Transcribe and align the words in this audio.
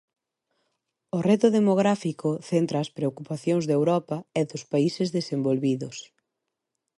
O 1.17 1.19
reto 1.29 1.47
demográfico 1.57 2.29
centra 2.49 2.77
as 2.83 2.93
preocupacións 2.97 3.63
de 3.65 3.73
Europa 3.79 4.17
e 4.39 4.41
dos 4.49 4.63
países 4.73 5.07
desenvolvidos. 5.17 5.97